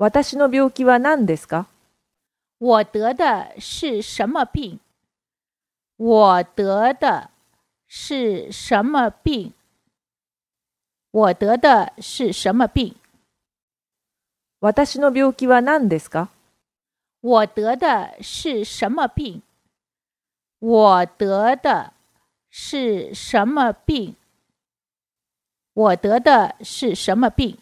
[0.00, 1.66] 私の病気は何ですか？
[2.60, 4.78] 我得的是什么病？
[5.96, 7.30] 我得的
[7.88, 9.52] 是什么病？
[11.10, 12.94] 我得的是什么病？
[14.60, 16.28] 私の病気は何ですか？
[17.20, 19.42] 我得的是什么病？
[20.60, 21.92] 我得的
[22.48, 24.14] 是什么病？
[25.74, 27.58] 我得的是什么病？